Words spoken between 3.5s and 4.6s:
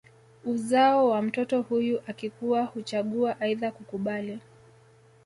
kukubali